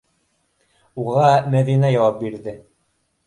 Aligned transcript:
Уға 1.03 1.27
Мәҙинә 1.55 1.93
яуап 1.97 2.19
бирҙе: 2.25 2.57